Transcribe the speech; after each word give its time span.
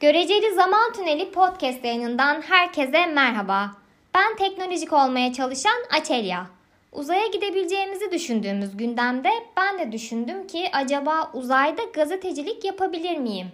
Göreceli 0.00 0.54
Zaman 0.54 0.92
Tüneli 0.92 1.30
podcast 1.30 1.84
yayınından 1.84 2.42
herkese 2.42 3.06
merhaba. 3.06 3.70
Ben 4.14 4.36
teknolojik 4.36 4.92
olmaya 4.92 5.32
çalışan 5.32 5.76
Açelya. 6.00 6.46
Uzaya 6.92 7.26
gidebileceğimizi 7.26 8.12
düşündüğümüz 8.12 8.76
gündemde 8.76 9.30
ben 9.56 9.78
de 9.78 9.92
düşündüm 9.92 10.46
ki 10.46 10.68
acaba 10.72 11.30
uzayda 11.34 11.82
gazetecilik 11.94 12.64
yapabilir 12.64 13.18
miyim? 13.18 13.46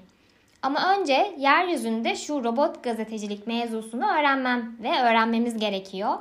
Ama 0.63 0.97
önce 0.97 1.35
yeryüzünde 1.39 2.17
şu 2.17 2.45
robot 2.45 2.85
gazetecilik 2.85 3.47
mevzusunu 3.47 4.05
öğrenmem 4.19 4.77
ve 4.83 5.01
öğrenmemiz 5.01 5.59
gerekiyor. 5.59 6.15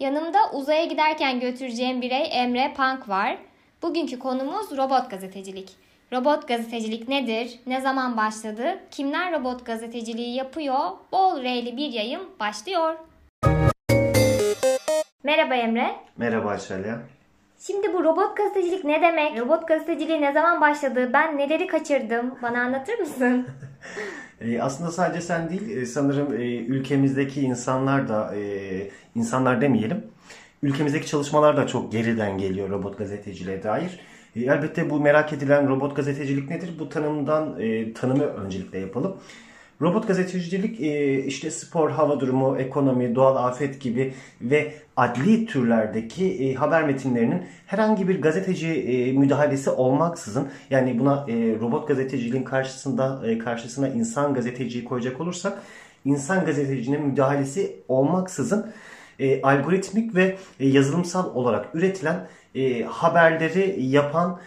Yanımda 0.00 0.38
uzaya 0.52 0.84
giderken 0.84 1.40
götüreceğim 1.40 2.02
birey 2.02 2.28
Emre 2.30 2.72
Pank 2.76 3.08
var. 3.08 3.38
Bugünkü 3.82 4.18
konumuz 4.18 4.76
robot 4.76 5.10
gazetecilik. 5.10 5.89
Robot 6.12 6.48
gazetecilik 6.48 7.08
nedir? 7.08 7.60
Ne 7.66 7.80
zaman 7.80 8.16
başladı? 8.16 8.78
Kimler 8.90 9.40
robot 9.40 9.66
gazeteciliği 9.66 10.36
yapıyor? 10.36 10.78
Bol 11.12 11.42
R'li 11.42 11.76
bir 11.76 11.92
yayın 11.92 12.22
başlıyor. 12.40 12.94
Merhaba 15.24 15.54
Emre. 15.54 15.90
Merhaba 16.16 16.48
Açalya. 16.48 17.00
Şimdi 17.66 17.92
bu 17.94 18.04
robot 18.04 18.36
gazetecilik 18.36 18.84
ne 18.84 19.02
demek? 19.02 19.40
Robot 19.40 19.68
gazeteciliği 19.68 20.20
ne 20.20 20.32
zaman 20.32 20.60
başladı? 20.60 21.10
Ben 21.12 21.38
neleri 21.38 21.66
kaçırdım? 21.66 22.34
Bana 22.42 22.60
anlatır 22.60 22.98
mısın? 22.98 23.46
E, 24.40 24.62
aslında 24.62 24.90
sadece 24.90 25.20
sen 25.20 25.50
değil, 25.50 25.76
e, 25.76 25.86
sanırım 25.86 26.34
e, 26.34 26.56
ülkemizdeki 26.56 27.40
insanlar 27.40 28.08
da, 28.08 28.34
insanlar 29.14 29.60
demeyelim, 29.60 30.06
ülkemizdeki 30.62 31.06
çalışmalar 31.06 31.56
da 31.56 31.66
çok 31.66 31.92
geriden 31.92 32.38
geliyor 32.38 32.70
robot 32.70 32.98
gazeteciliğe 32.98 33.62
dair. 33.62 34.00
E, 34.36 34.40
elbette 34.40 34.90
bu 34.90 35.00
merak 35.00 35.32
edilen 35.32 35.68
robot 35.68 35.96
gazetecilik 35.96 36.50
nedir? 36.50 36.70
Bu 36.78 36.88
tanımdan 36.88 37.60
e, 37.60 37.92
tanımı 37.92 38.24
öncelikle 38.24 38.78
yapalım. 38.78 39.16
Robot 39.80 40.08
gazetecilik 40.08 40.80
e, 40.80 41.24
işte 41.24 41.50
spor, 41.50 41.90
hava 41.90 42.20
durumu, 42.20 42.58
ekonomi, 42.58 43.14
doğal 43.14 43.36
afet 43.36 43.80
gibi 43.80 44.14
ve 44.42 44.72
adli 44.96 45.46
türlerdeki 45.46 46.26
e, 46.26 46.54
haber 46.54 46.82
metinlerinin 46.82 47.42
herhangi 47.66 48.08
bir 48.08 48.22
gazeteci 48.22 49.14
müdahalesi 49.18 49.70
olmaksızın 49.70 50.48
yani 50.70 50.98
buna 50.98 51.26
robot 51.60 51.88
gazeteciliğin 51.88 52.44
karşısında 52.44 53.22
karşısına 53.44 53.88
insan 53.88 54.34
gazeteciyi 54.34 54.84
koyacak 54.84 55.20
olursak 55.20 55.62
insan 56.04 56.44
gazetecinin 56.44 57.06
müdahalesi 57.06 57.76
olmaksızın 57.88 58.72
algoritmik 59.42 60.14
ve 60.14 60.36
yazılımsal 60.60 61.34
olarak 61.34 61.74
üretilen 61.74 62.26
haberleri 62.86 63.86
yapan 63.86 64.40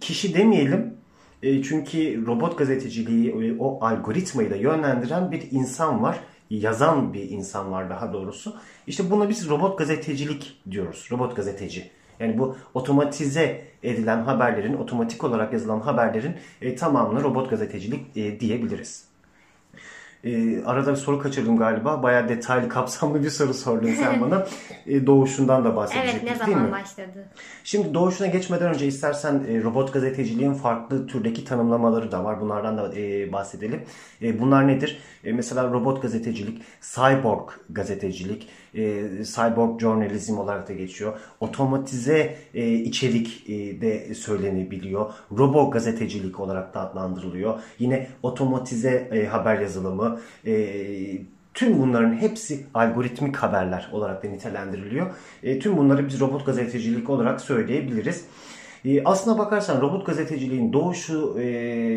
kişi 0.00 0.34
demeyelim 0.34 1.00
e, 1.42 1.62
çünkü 1.62 2.26
robot 2.26 2.58
gazeteciliği 2.58 3.30
e, 3.30 3.58
o 3.58 3.84
algoritmayı 3.84 4.50
da 4.50 4.56
yönlendiren 4.56 5.32
bir 5.32 5.42
insan 5.50 6.02
var. 6.02 6.20
Yazan 6.50 7.14
bir 7.14 7.30
insan 7.30 7.72
var 7.72 7.90
daha 7.90 8.12
doğrusu. 8.12 8.56
İşte 8.86 9.10
buna 9.10 9.28
biz 9.28 9.48
robot 9.48 9.78
gazetecilik 9.78 10.60
diyoruz. 10.70 11.08
Robot 11.12 11.36
gazeteci. 11.36 11.90
Yani 12.20 12.38
bu 12.38 12.56
otomatize 12.74 13.64
edilen 13.82 14.22
haberlerin, 14.22 14.74
otomatik 14.74 15.24
olarak 15.24 15.52
yazılan 15.52 15.80
haberlerin 15.80 16.36
e, 16.62 16.76
tamamını 16.76 17.22
robot 17.22 17.50
gazetecilik 17.50 18.16
e, 18.16 18.40
diyebiliriz. 18.40 19.09
E, 20.24 20.62
arada 20.64 20.90
bir 20.90 20.96
soru 20.96 21.18
kaçırdım 21.18 21.56
galiba. 21.56 22.02
Bayağı 22.02 22.28
detaylı, 22.28 22.68
kapsamlı 22.68 23.24
bir 23.24 23.30
soru 23.30 23.54
sordun 23.54 23.94
sen 23.94 24.20
bana. 24.20 24.46
E, 24.86 25.06
doğuşundan 25.06 25.64
da 25.64 25.76
bahsedecektik 25.76 26.28
evet, 26.28 26.40
ne 26.40 26.46
değil 26.46 26.56
mi? 26.56 26.62
zaman 26.64 26.82
başladı? 26.82 27.28
Şimdi 27.64 27.94
doğuşuna 27.94 28.26
geçmeden 28.26 28.74
önce 28.74 28.86
istersen 28.86 29.44
e, 29.48 29.62
robot 29.62 29.92
gazeteciliğin 29.92 30.54
farklı 30.54 31.06
türdeki 31.06 31.44
tanımlamaları 31.44 32.12
da 32.12 32.24
var. 32.24 32.40
Bunlardan 32.40 32.78
da 32.78 32.94
e, 32.96 33.32
bahsedelim. 33.32 33.82
E, 34.22 34.40
bunlar 34.40 34.68
nedir? 34.68 34.98
E, 35.24 35.32
mesela 35.32 35.70
robot 35.70 36.02
gazetecilik, 36.02 36.62
cyborg 36.80 37.50
gazetecilik, 37.70 38.48
e, 38.74 39.02
cyborg 39.24 39.80
journalism 39.80 40.38
olarak 40.38 40.68
da 40.68 40.72
geçiyor. 40.72 41.18
Otomatize 41.40 42.36
e, 42.54 42.72
içerik 42.72 43.50
e, 43.50 43.80
de 43.80 44.14
söylenebiliyor. 44.14 45.12
Robo 45.38 45.70
gazetecilik 45.70 46.40
olarak 46.40 46.74
da 46.74 46.80
adlandırılıyor. 46.80 47.60
Yine 47.78 48.06
otomatize 48.22 49.08
e, 49.12 49.26
haber 49.26 49.60
yazılımı, 49.60 50.20
e, 50.46 51.20
Tüm 51.54 51.78
bunların 51.78 52.12
hepsi 52.14 52.66
algoritmik 52.74 53.36
haberler 53.36 53.88
olarak 53.92 54.24
da 54.24 54.28
nitelendiriliyor. 54.28 55.06
E, 55.42 55.58
tüm 55.58 55.76
bunları 55.76 56.08
biz 56.08 56.20
robot 56.20 56.46
gazetecilik 56.46 57.10
olarak 57.10 57.40
söyleyebiliriz. 57.40 58.24
E, 58.84 59.04
aslına 59.04 59.38
bakarsan 59.38 59.80
robot 59.80 60.06
gazeteciliğin 60.06 60.72
doğuşu 60.72 61.36
e, 61.38 61.44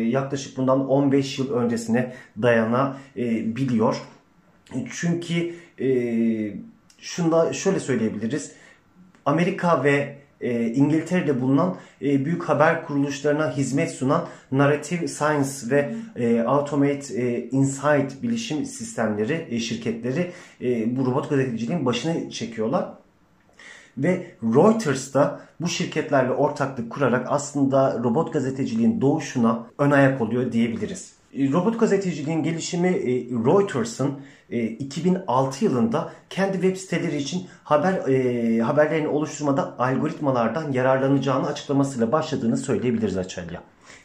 yaklaşık 0.08 0.56
bundan 0.56 0.88
15 0.88 1.38
yıl 1.38 1.52
öncesine 1.52 2.12
dayanabiliyor. 2.42 3.96
E, 4.74 4.84
çünkü 4.90 5.54
e, 5.80 5.88
şunda 6.98 7.52
şöyle 7.52 7.80
söyleyebiliriz. 7.80 8.52
Amerika 9.26 9.84
ve 9.84 10.16
e, 10.40 10.66
İngiltere'de 10.66 11.40
bulunan 11.40 11.76
e, 12.02 12.24
büyük 12.24 12.44
haber 12.44 12.86
kuruluşlarına 12.86 13.56
hizmet 13.56 13.90
sunan 13.90 14.28
Narrative 14.52 15.08
Science 15.08 15.50
ve 15.70 15.94
e, 16.16 16.40
Automate 16.40 17.14
e, 17.14 17.48
Insight 17.48 18.22
bilişim 18.22 18.64
sistemleri 18.64 19.46
e, 19.50 19.60
şirketleri 19.60 20.32
e, 20.60 20.96
bu 20.96 21.06
robot 21.06 21.30
gazeteciliğin 21.30 21.86
başını 21.86 22.30
çekiyorlar. 22.30 22.88
Ve 23.98 24.26
Reuters 24.42 25.14
da 25.14 25.40
bu 25.60 25.68
şirketlerle 25.68 26.30
ortaklık 26.30 26.92
kurarak 26.92 27.26
aslında 27.30 28.00
robot 28.04 28.32
gazeteciliğin 28.32 29.00
doğuşuna 29.00 29.66
ön 29.78 29.90
ayak 29.90 30.20
oluyor 30.20 30.52
diyebiliriz. 30.52 31.12
E, 31.34 31.52
robot 31.52 31.80
gazeteciliğin 31.80 32.42
gelişimi 32.42 32.88
e, 32.88 33.30
Reuters'ın 33.46 34.12
2006 34.78 35.64
e, 35.64 35.68
yılında 35.68 36.12
kendi 36.30 36.52
web 36.52 36.76
siteleri 36.76 37.16
için 37.16 37.46
haber 37.64 37.92
haberlerini 38.60 39.08
oluşturmada 39.08 39.78
algoritmalardan 39.78 40.72
yararlanacağını 40.72 41.46
açıklamasıyla 41.46 42.12
başladığını 42.12 42.56
söyleyebiliriz 42.56 43.16
Açelya. 43.16 43.62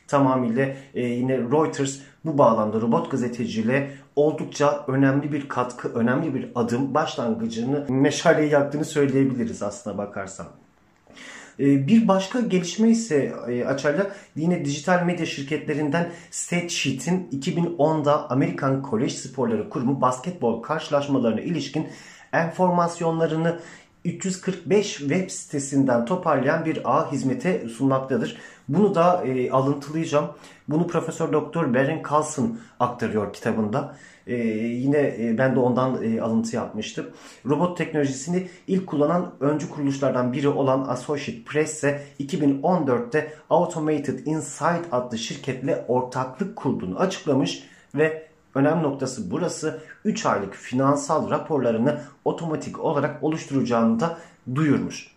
Tamamıyla 0.07 0.67
yine 0.93 1.37
Reuters 1.37 1.99
bu 2.25 2.37
bağlamda 2.37 2.81
robot 2.81 3.11
gazeteciliğe 3.11 3.91
oldukça 4.15 4.85
önemli 4.87 5.31
bir 5.31 5.49
katkı, 5.49 5.89
önemli 5.93 6.35
bir 6.35 6.49
adım 6.55 6.93
başlangıcını 6.93 7.85
meşaleyi 7.89 8.51
yaktığını 8.51 8.85
söyleyebiliriz 8.85 9.63
aslına 9.63 9.97
bakarsan. 9.97 10.47
Ee, 11.59 11.87
bir 11.87 12.07
başka 12.07 12.39
gelişme 12.39 12.89
ise 12.89 13.33
e, 13.49 13.65
açarla 13.65 14.11
yine 14.35 14.65
dijital 14.65 15.03
medya 15.05 15.25
şirketlerinden 15.25 16.11
Statsheet'in 16.31 17.29
2010'da 17.31 18.29
Amerikan 18.31 18.81
Kolej 18.81 19.13
Sporları 19.13 19.69
Kurumu 19.69 20.01
basketbol 20.01 20.61
karşılaşmalarına 20.61 21.41
ilişkin 21.41 21.87
enformasyonlarını 22.33 23.59
345 24.05 24.97
web 24.97 25.29
sitesinden 25.29 26.05
toparlayan 26.05 26.65
bir 26.65 26.81
ağ 26.83 27.11
hizmete 27.11 27.67
sunmaktadır. 27.67 28.37
Bunu 28.67 28.95
da 28.95 29.25
e, 29.25 29.51
alıntılayacağım. 29.51 30.29
Bunu 30.67 30.87
Profesör 30.87 31.33
Doktor 31.33 31.73
Beren 31.73 32.03
Carlson 32.11 32.59
aktarıyor 32.79 33.33
kitabında. 33.33 33.95
E, 34.27 34.35
yine 34.57 34.97
e, 34.97 35.35
ben 35.37 35.55
de 35.55 35.59
ondan 35.59 36.03
e, 36.03 36.21
alıntı 36.21 36.55
yapmıştım. 36.55 37.09
Robot 37.45 37.77
teknolojisini 37.77 38.47
ilk 38.67 38.87
kullanan 38.87 39.31
öncü 39.39 39.69
kuruluşlardan 39.69 40.33
biri 40.33 40.47
olan 40.47 40.87
Associated 40.87 41.43
Press 41.43 41.73
ise 41.73 42.01
2014'te 42.19 43.33
Automated 43.49 44.25
Insight 44.25 44.85
adlı 44.91 45.17
şirketle 45.17 45.85
ortaklık 45.87 46.55
kurduğunu 46.55 46.99
açıklamış 46.99 47.63
ve 47.95 48.28
önemli 48.55 48.83
noktası 48.83 49.31
burası 49.31 49.81
3 50.05 50.25
aylık 50.25 50.53
finansal 50.53 51.29
raporlarını 51.29 52.01
otomatik 52.25 52.79
olarak 52.79 53.23
oluşturacağını 53.23 53.99
da 53.99 54.17
duyurmuş. 54.55 55.07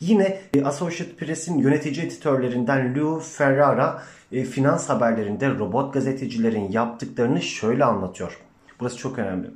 Yine 0.00 0.40
e, 0.54 0.64
Associated 0.64 1.16
Press'in 1.16 1.58
yönetici 1.58 2.06
editörlerinden 2.06 2.94
Lou 2.94 3.20
Ferrara 3.20 4.02
e, 4.32 4.44
finans 4.44 4.88
haberlerinde 4.88 5.48
robot 5.48 5.94
gazetecilerin 5.94 6.72
yaptıklarını 6.72 7.42
şöyle 7.42 7.84
anlatıyor. 7.84 8.40
Burası 8.80 8.96
çok 8.96 9.18
önemli. 9.18 9.50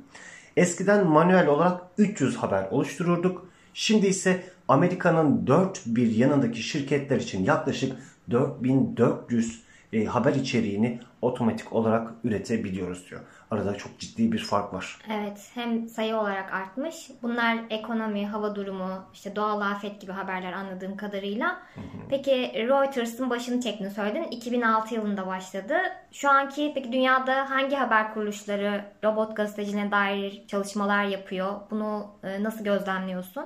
Eskiden 0.57 1.07
manuel 1.07 1.47
olarak 1.47 1.81
300 1.97 2.35
haber 2.37 2.67
oluştururduk. 2.71 3.47
Şimdi 3.73 4.07
ise 4.07 4.43
Amerika'nın 4.67 5.47
dört 5.47 5.81
bir 5.85 6.15
yanındaki 6.15 6.63
şirketler 6.63 7.17
için 7.17 7.43
yaklaşık 7.43 7.93
4400 8.31 9.63
e, 9.93 10.05
haber 10.05 10.33
içeriğini 10.33 10.99
otomatik 11.21 11.73
olarak 11.73 12.11
üretebiliyoruz 12.23 13.09
diyor. 13.09 13.21
Arada 13.51 13.75
çok 13.75 13.99
ciddi 13.99 14.31
bir 14.31 14.39
fark 14.39 14.73
var. 14.73 14.97
Evet 15.11 15.49
hem 15.53 15.87
sayı 15.87 16.15
olarak 16.15 16.53
artmış. 16.53 17.11
Bunlar 17.21 17.57
ekonomi, 17.69 18.27
hava 18.27 18.55
durumu, 18.55 19.05
işte 19.13 19.35
doğal 19.35 19.61
afet 19.61 20.01
gibi 20.01 20.11
haberler 20.11 20.53
anladığım 20.53 20.97
kadarıyla. 20.97 21.47
Hı 21.75 21.81
hı. 21.81 22.07
Peki 22.09 22.51
Reuters'ın 22.55 23.29
başını 23.29 23.61
çektiğini 23.61 23.93
söyledin. 23.93 24.23
2006 24.23 24.95
yılında 24.95 25.27
başladı. 25.27 25.75
Şu 26.11 26.29
anki 26.29 26.71
peki 26.75 26.91
dünyada 26.91 27.49
hangi 27.49 27.75
haber 27.75 28.13
kuruluşları 28.13 28.85
robot 29.03 29.35
gazeteciliğine 29.35 29.91
dair 29.91 30.43
çalışmalar 30.47 31.03
yapıyor? 31.03 31.53
Bunu 31.71 32.07
e, 32.23 32.43
nasıl 32.43 32.63
gözlemliyorsun? 32.63 33.45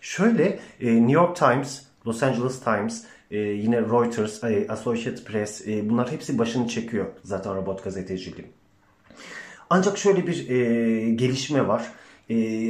Şöyle 0.00 0.58
e, 0.80 0.86
New 0.96 1.12
York 1.12 1.36
Times, 1.36 1.86
Los 2.06 2.22
Angeles 2.22 2.60
Times, 2.60 3.04
e, 3.32 3.38
yine 3.38 3.80
Reuters, 3.80 4.44
Associated 4.68 5.24
Press 5.24 5.68
e, 5.68 5.88
bunlar 5.90 6.12
hepsi 6.12 6.38
başını 6.38 6.68
çekiyor 6.68 7.06
zaten 7.24 7.54
robot 7.54 7.84
gazeteciliği. 7.84 8.46
Ancak 9.70 9.98
şöyle 9.98 10.26
bir 10.26 10.48
e, 10.48 11.10
gelişme 11.10 11.68
var. 11.68 11.92
E, 12.30 12.68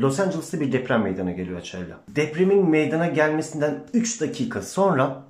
Los 0.00 0.20
Angeles'ta 0.20 0.60
bir 0.60 0.72
deprem 0.72 1.02
meydana 1.02 1.32
geliyor 1.32 1.58
açayla. 1.58 2.00
Depremin 2.08 2.70
meydana 2.70 3.06
gelmesinden 3.06 3.84
3 3.94 4.20
dakika 4.20 4.62
sonra 4.62 5.22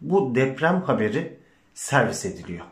bu 0.00 0.34
deprem 0.34 0.82
haberi 0.82 1.36
servis 1.74 2.24
ediliyor. 2.24 2.64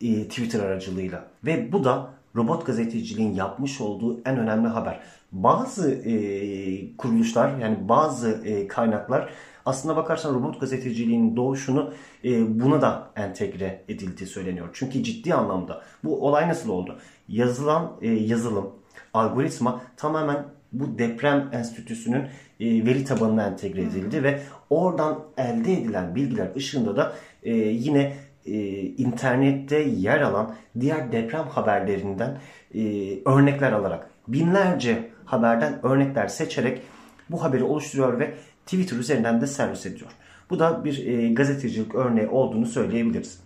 Twitter 0.00 0.60
aracılığıyla. 0.60 1.28
Ve 1.44 1.72
bu 1.72 1.84
da 1.84 2.10
robot 2.36 2.66
gazeteciliğin 2.66 3.34
yapmış 3.34 3.80
olduğu 3.80 4.20
en 4.24 4.38
önemli 4.38 4.68
haber. 4.68 5.00
Bazı 5.32 5.94
e, 5.94 6.96
kuruluşlar 6.96 7.58
yani 7.58 7.88
bazı 7.88 8.30
e, 8.44 8.68
kaynaklar 8.68 9.30
aslında 9.66 9.96
bakarsan 9.96 10.34
robot 10.34 10.60
gazeteciliğin 10.60 11.36
doğuşunu 11.36 11.92
e, 12.24 12.60
buna 12.60 12.82
da 12.82 13.10
entegre 13.16 13.84
edildiği 13.88 14.26
söyleniyor. 14.26 14.68
Çünkü 14.72 15.02
ciddi 15.02 15.34
anlamda 15.34 15.82
bu 16.04 16.26
olay 16.26 16.48
nasıl 16.48 16.70
oldu? 16.70 16.98
Yazılan 17.28 17.92
e, 18.02 18.08
yazılım, 18.08 18.70
algoritma 19.14 19.80
tamamen 19.96 20.44
bu 20.72 20.98
deprem 20.98 21.50
enstitüsünün 21.52 22.22
e, 22.60 22.86
veri 22.86 23.04
tabanına 23.04 23.46
entegre 23.46 23.82
edildi 23.82 24.22
ve 24.22 24.40
oradan 24.70 25.20
elde 25.36 25.72
edilen 25.72 26.14
bilgiler 26.14 26.48
ışığında 26.56 26.96
da 26.96 27.12
e, 27.42 27.54
yine 27.54 28.16
e, 28.46 28.80
internette 28.80 29.78
yer 29.78 30.20
alan 30.20 30.54
diğer 30.80 31.12
deprem 31.12 31.44
haberlerinden 31.48 32.38
e, 32.74 32.80
örnekler 33.24 33.72
alarak 33.72 34.10
binlerce 34.28 35.10
haberden 35.24 35.86
örnekler 35.86 36.28
seçerek 36.28 36.82
bu 37.30 37.42
haberi 37.42 37.64
oluşturuyor 37.64 38.18
ve 38.18 38.34
Twitter 38.66 38.96
üzerinden 38.96 39.40
de 39.40 39.46
servis 39.46 39.86
ediyor. 39.86 40.10
Bu 40.50 40.58
da 40.58 40.84
bir 40.84 41.06
e, 41.06 41.32
gazetecilik 41.32 41.94
örneği 41.94 42.28
olduğunu 42.28 42.66
söyleyebiliriz. 42.66 43.40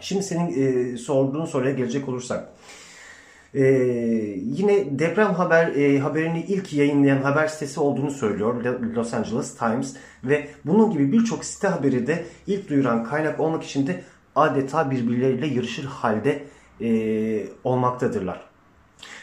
Şimdi 0.00 0.22
senin 0.22 0.62
e, 0.62 0.96
sorduğun 0.96 1.44
soruya 1.44 1.72
gelecek 1.72 2.08
olursak. 2.08 2.48
E, 3.54 3.62
yine 4.44 4.98
deprem 4.98 5.34
haber 5.34 5.66
e, 5.66 5.98
haberini 5.98 6.44
ilk 6.48 6.72
yayınlayan 6.72 7.22
haber 7.22 7.46
sitesi 7.46 7.80
olduğunu 7.80 8.10
söylüyor 8.10 8.64
Los 8.96 9.14
Angeles 9.14 9.56
Times 9.56 9.96
ve 10.24 10.48
bunun 10.64 10.90
gibi 10.90 11.12
birçok 11.12 11.44
site 11.44 11.68
haberi 11.68 12.06
de 12.06 12.24
ilk 12.46 12.68
duyuran 12.68 13.04
kaynak 13.04 13.40
olmak 13.40 13.64
için 13.64 13.86
de 13.86 14.02
adeta 14.36 14.90
birbirleriyle 14.90 15.46
yarışır 15.46 15.84
halde 15.84 16.42
e, 16.80 16.88
olmaktadırlar. 17.64 18.40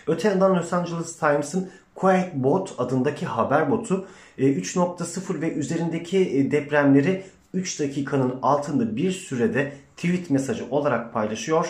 Öte 0.07 0.27
yandan 0.27 0.55
Los 0.55 0.73
Angeles 0.73 1.17
Times'ın 1.17 1.69
Quiet 1.97 2.35
Bot 2.35 2.75
adındaki 2.77 3.25
haber 3.25 3.71
botu 3.71 4.07
3.0 4.39 5.37
e, 5.37 5.41
ve 5.41 5.53
üzerindeki 5.53 6.17
e, 6.17 6.51
depremleri 6.51 7.23
3 7.53 7.79
dakikanın 7.79 8.39
altında 8.41 8.95
bir 8.95 9.11
sürede 9.11 9.73
tweet 9.95 10.29
mesajı 10.29 10.65
olarak 10.69 11.13
paylaşıyor. 11.13 11.69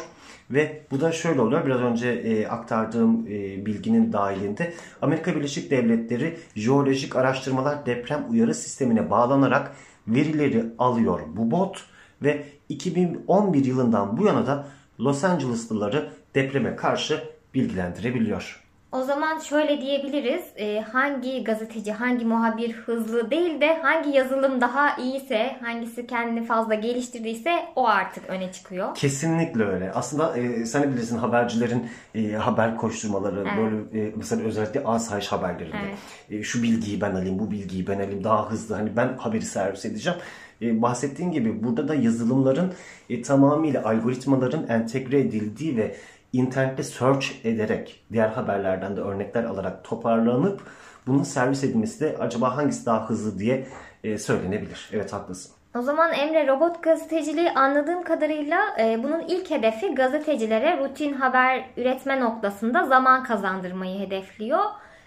Ve 0.52 0.82
bu 0.92 1.02
da 1.02 1.12
şöyle 1.12 1.42
oluyor. 1.42 1.66
Biraz 1.66 1.82
önce 1.82 2.10
e, 2.10 2.48
aktardığım 2.48 3.28
e, 3.28 3.66
bilginin 3.66 4.14
dahilinde 4.14 4.74
Amerika 5.02 5.36
Birleşik 5.36 5.72
Devletleri 5.72 6.38
Jeolojik 6.56 7.16
Araştırmalar 7.16 7.86
Deprem 7.86 8.26
Uyarı 8.30 8.56
Sistemine 8.56 9.10
bağlanarak 9.10 9.72
verileri 10.08 10.66
alıyor 10.80 11.20
bu 11.36 11.52
bot 11.52 11.84
ve 12.24 12.44
2011 12.70 13.66
yılından 13.66 14.18
bu 14.18 14.26
yana 14.26 14.48
da 14.48 14.68
Los 15.00 15.24
Angeleslıları 15.24 16.10
depreme 16.36 16.76
karşı 16.76 17.24
bilgilendirebiliyor. 17.54 18.67
O 18.98 19.04
zaman 19.04 19.40
şöyle 19.40 19.82
diyebiliriz. 19.82 20.44
E, 20.56 20.80
hangi 20.80 21.44
gazeteci, 21.44 21.92
hangi 21.92 22.26
muhabir 22.26 22.72
hızlı 22.74 23.32
değil 23.32 23.62
de 23.62 23.78
hangi 23.82 24.10
yazılım 24.10 24.62
daha 24.62 24.96
iyiyse, 24.96 25.56
hangisi 25.62 26.08
kendini 26.08 26.46
fazla 26.46 26.74
geliştirdiyse 26.74 27.66
o 27.76 27.88
artık 27.88 28.30
öne 28.30 28.52
çıkıyor. 28.52 28.96
Kesinlikle 28.96 29.64
öyle. 29.64 29.92
Aslında 29.92 30.38
e, 30.38 30.66
sen 30.66 30.84
de 30.84 30.94
bilirsin 30.94 31.18
habercilerin 31.18 31.90
e, 32.16 32.32
haber 32.32 32.78
koşturmaları 32.78 33.40
evet. 33.42 33.52
böyle 33.58 34.06
e, 34.06 34.14
mesela 34.16 34.44
özellikle 34.44 34.84
asayiş 34.84 35.28
haberlerinde. 35.28 35.78
Evet. 35.88 36.40
E, 36.40 36.44
şu 36.44 36.64
bilgiyi 36.64 37.02
ben 37.02 37.12
alayım, 37.12 37.40
bu 37.40 37.52
bilgiyi 37.52 37.88
ben 37.88 37.96
alayım 37.96 38.24
daha 38.24 38.52
hızlı. 38.52 38.76
Hani 38.76 38.90
ben 38.98 39.18
haberi 39.18 39.46
servis 39.46 39.86
edeceğim. 39.86 40.20
E, 40.62 40.82
bahsettiğin 40.82 41.32
gibi 41.32 41.64
burada 41.64 41.88
da 41.88 41.96
yazılımların 41.96 42.74
e, 43.10 43.22
tamamıyla 43.22 43.84
algoritmaların 43.86 44.68
entegre 44.68 45.20
edildiği 45.20 45.78
ve 45.78 45.96
internette 46.34 46.84
search 46.84 47.26
ederek 47.44 48.06
diğer 48.12 48.30
haberlerden 48.30 48.98
de 48.98 49.02
örnekler 49.02 49.44
alarak 49.44 49.84
toparlanıp 49.84 50.62
bunun 51.08 51.24
servis 51.24 51.64
edilmesi 51.64 52.02
de 52.02 52.18
acaba 52.20 52.58
hangisi 52.58 52.86
daha 52.86 53.10
hızlı 53.10 53.40
diye 53.40 53.68
e, 54.04 54.18
söylenebilir. 54.18 54.90
Evet 54.94 55.14
haklısın. 55.14 55.52
O 55.76 55.82
zaman 55.82 56.14
Emre 56.14 56.48
robot 56.48 56.84
gazeteciliği 56.84 57.52
anladığım 57.52 58.04
kadarıyla 58.04 58.60
e, 58.80 59.04
bunun 59.04 59.20
ilk 59.20 59.52
hedefi 59.52 59.96
gazetecilere 59.96 60.78
rutin 60.78 61.14
haber 61.14 61.66
üretme 61.78 62.20
noktasında 62.20 62.86
zaman 62.86 63.24
kazandırmayı 63.24 64.00
hedefliyor. 64.00 64.60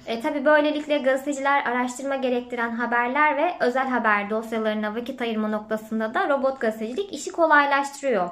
E, 0.06 0.20
tabii 0.20 0.44
böylelikle 0.44 0.99
gazeteciler 0.99 1.64
araştırma 1.64 2.16
gerektiren 2.16 2.70
haberler 2.70 3.37
ve 3.37 3.52
özel 3.61 3.88
haber 3.88 4.31
dosyalarına 4.31 4.94
vakit 4.94 5.23
ayırma 5.23 5.49
noktasında 5.49 6.14
da 6.14 6.28
robot 6.28 6.61
gazetecilik 6.61 7.12
işi 7.12 7.32
kolaylaştırıyor. 7.32 8.31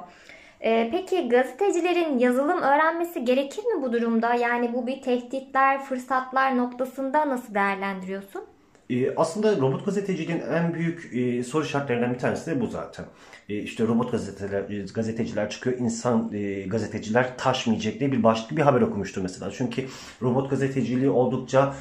Ee, 0.63 0.89
peki 0.91 1.29
gazetecilerin 1.29 2.17
yazılım 2.19 2.61
öğrenmesi 2.61 3.25
gerekir 3.25 3.63
mi 3.65 3.81
bu 3.81 3.93
durumda? 3.93 4.33
Yani 4.33 4.73
bu 4.73 4.87
bir 4.87 5.01
tehditler, 5.01 5.83
fırsatlar 5.83 6.57
noktasında 6.57 7.29
nasıl 7.29 7.53
değerlendiriyorsun? 7.55 8.48
Ee, 8.89 9.15
aslında 9.15 9.57
robot 9.57 9.85
gazeteciliğin 9.85 10.41
en 10.53 10.73
büyük 10.73 11.09
e, 11.13 11.43
soru 11.43 11.65
işaretlerinden 11.65 12.13
bir 12.13 12.19
tanesi 12.19 12.51
de 12.51 12.61
bu 12.61 12.67
zaten. 12.67 13.05
E, 13.49 13.57
işte 13.57 13.87
robot 13.87 14.11
gazeteler, 14.11 14.69
e, 14.69 14.85
gazeteciler 14.93 15.49
çıkıyor, 15.49 15.77
insan 15.79 16.33
e, 16.33 16.61
gazeteciler 16.61 17.37
taşmayacak 17.37 17.99
diye 17.99 18.11
bir 18.11 18.23
başlıklı 18.23 18.57
bir 18.57 18.61
haber 18.61 18.81
okumuştum 18.81 19.23
mesela. 19.23 19.51
Çünkü 19.51 19.85
robot 20.21 20.49
gazeteciliği 20.49 21.09
oldukça 21.09 21.75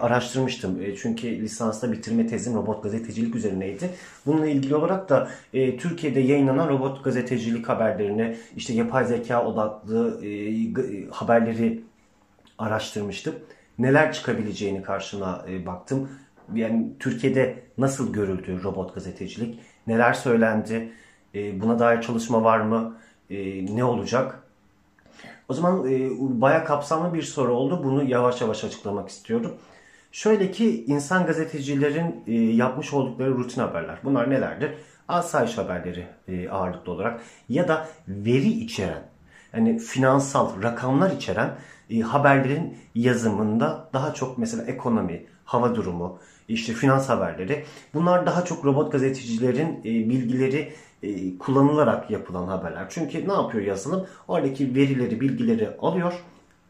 araştırmıştım. 0.00 0.80
Çünkü 1.02 1.40
lisansta 1.40 1.92
bitirme 1.92 2.26
tezim 2.26 2.54
robot 2.54 2.82
gazetecilik 2.82 3.34
üzerineydi. 3.34 3.90
Bununla 4.26 4.46
ilgili 4.46 4.74
olarak 4.74 5.08
da 5.08 5.30
Türkiye'de 5.52 6.20
yayınlanan 6.20 6.68
robot 6.68 7.04
gazetecilik 7.04 7.68
haberlerini, 7.68 8.36
işte 8.56 8.72
yapay 8.72 9.04
zeka 9.04 9.44
odaklı 9.46 10.20
haberleri 11.10 11.80
araştırmıştım. 12.58 13.34
Neler 13.78 14.12
çıkabileceğini 14.12 14.82
karşına 14.82 15.44
baktım. 15.66 16.08
Yani 16.54 16.92
Türkiye'de 16.98 17.62
nasıl 17.78 18.12
görüldü 18.12 18.62
robot 18.64 18.94
gazetecilik? 18.94 19.60
Neler 19.86 20.12
söylendi? 20.12 20.92
E, 21.34 21.60
buna 21.60 21.78
dair 21.78 22.02
çalışma 22.02 22.44
var 22.44 22.58
mı? 22.60 22.96
E, 23.30 23.66
ne 23.76 23.84
olacak? 23.84 24.42
O 25.48 25.54
zaman 25.54 25.92
e, 25.92 26.10
bayağı 26.18 26.64
kapsamlı 26.64 27.14
bir 27.14 27.22
soru 27.22 27.52
oldu. 27.52 27.80
Bunu 27.84 28.04
yavaş 28.04 28.40
yavaş 28.40 28.64
açıklamak 28.64 29.08
istiyorum. 29.08 29.54
Şöyle 30.12 30.50
ki 30.50 30.84
insan 30.84 31.26
gazetecilerin 31.26 32.24
e, 32.26 32.32
yapmış 32.34 32.92
oldukları 32.92 33.34
rutin 33.34 33.60
haberler. 33.60 33.98
Bunlar 34.04 34.30
nelerdir? 34.30 34.70
Asayiş 35.08 35.58
haberleri 35.58 36.06
e, 36.28 36.48
ağırlıklı 36.48 36.92
olarak 36.92 37.20
ya 37.48 37.68
da 37.68 37.88
veri 38.08 38.48
içeren, 38.48 39.02
yani 39.54 39.78
finansal 39.78 40.62
rakamlar 40.62 41.10
içeren 41.10 41.50
e, 41.90 42.00
haberlerin 42.00 42.78
yazımında 42.94 43.90
daha 43.92 44.14
çok 44.14 44.38
mesela 44.38 44.64
ekonomi, 44.64 45.26
hava 45.44 45.74
durumu, 45.74 46.18
işte 46.48 46.72
finans 46.72 47.08
haberleri. 47.08 47.64
Bunlar 47.94 48.26
daha 48.26 48.44
çok 48.44 48.64
robot 48.64 48.92
gazetecilerin 48.92 49.80
e, 49.80 49.84
bilgileri 49.84 50.72
e, 51.02 51.38
kullanılarak 51.38 52.10
yapılan 52.10 52.46
haberler. 52.46 52.86
Çünkü 52.88 53.28
ne 53.28 53.32
yapıyor 53.32 53.64
yazılım? 53.64 54.06
Oradaki 54.28 54.74
verileri, 54.74 55.20
bilgileri 55.20 55.70
alıyor. 55.80 56.12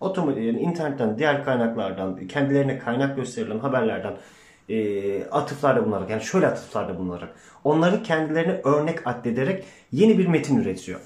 Otomatik 0.01 0.45
yani 0.45 0.61
internetten, 0.61 1.19
diğer 1.19 1.45
kaynaklardan, 1.45 2.27
kendilerine 2.27 2.79
kaynak 2.79 3.17
gösterilen 3.17 3.59
haberlerden 3.59 4.17
e, 4.69 5.25
atıflarda 5.25 5.85
bulunarak 5.85 6.11
yani 6.11 6.23
şöyle 6.23 6.47
atıflarda 6.47 6.99
bulunarak 6.99 7.35
onları 7.65 8.03
kendilerine 8.03 8.61
örnek 8.65 9.07
addederek 9.07 9.65
yeni 9.93 10.19
bir 10.19 10.27
metin 10.27 10.59
üretiyor. 10.59 11.01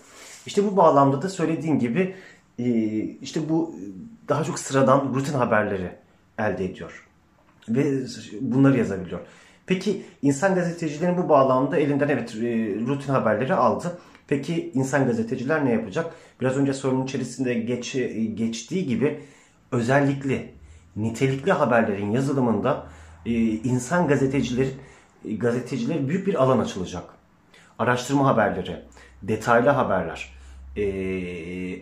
İşte 0.46 0.64
bu 0.64 0.76
bağlamda 0.76 1.22
da 1.22 1.28
söylediğim 1.28 1.78
gibi 1.78 2.14
e, 2.58 2.64
işte 3.00 3.48
bu 3.48 3.74
daha 4.28 4.44
çok 4.44 4.58
sıradan 4.58 5.14
rutin 5.14 5.34
haberleri 5.34 5.90
elde 6.38 6.64
ediyor 6.64 7.09
ve 7.68 8.06
bunları 8.40 8.78
yazabiliyor. 8.78 9.20
Peki 9.70 10.02
insan 10.22 10.54
gazetecilerin 10.54 11.16
bu 11.16 11.28
bağlamda 11.28 11.76
elinden 11.76 12.08
evet 12.08 12.34
e, 12.36 12.40
rutin 12.86 13.12
haberleri 13.12 13.54
aldı. 13.54 13.98
Peki 14.28 14.70
insan 14.74 15.06
gazeteciler 15.06 15.64
ne 15.64 15.72
yapacak? 15.72 16.14
Biraz 16.40 16.56
önce 16.56 16.72
sorunun 16.72 17.04
içerisinde 17.04 17.54
geç, 17.54 17.94
e, 17.94 18.24
geçtiği 18.24 18.86
gibi 18.86 19.20
özellikle 19.72 20.52
nitelikli 20.96 21.52
haberlerin 21.52 22.10
yazılımında 22.10 22.86
e, 23.26 23.32
insan 23.42 24.08
gazetecileri 24.08 24.68
gazeteciler 25.24 26.08
büyük 26.08 26.26
bir 26.26 26.42
alan 26.42 26.58
açılacak. 26.58 27.04
Araştırma 27.78 28.26
haberleri, 28.26 28.76
detaylı 29.22 29.68
haberler, 29.70 30.32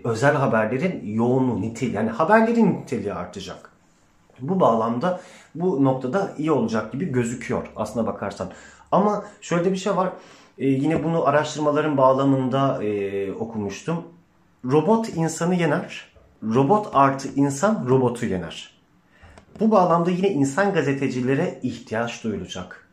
özel 0.04 0.34
haberlerin 0.34 1.14
yoğunluğu, 1.14 1.60
niteliği 1.60 1.94
yani 1.94 2.10
haberlerin 2.10 2.74
niteliği 2.74 3.12
artacak. 3.12 3.77
Bu 4.40 4.60
bağlamda 4.60 5.20
bu 5.54 5.84
noktada 5.84 6.34
iyi 6.38 6.52
olacak 6.52 6.92
gibi 6.92 7.12
gözüküyor 7.12 7.70
aslına 7.76 8.06
bakarsan. 8.06 8.50
Ama 8.92 9.24
şöyle 9.40 9.72
bir 9.72 9.76
şey 9.76 9.96
var. 9.96 10.12
E, 10.58 10.66
yine 10.66 11.04
bunu 11.04 11.26
araştırmaların 11.26 11.96
bağlamında 11.96 12.84
e, 12.84 13.32
okumuştum. 13.32 14.04
Robot 14.64 15.08
insanı 15.08 15.54
yener. 15.54 16.08
Robot 16.54 16.90
artı 16.92 17.28
insan 17.36 17.86
robotu 17.88 18.26
yener. 18.26 18.78
Bu 19.60 19.70
bağlamda 19.70 20.10
yine 20.10 20.30
insan 20.30 20.72
gazetecilere 20.72 21.60
ihtiyaç 21.62 22.24
duyulacak. 22.24 22.88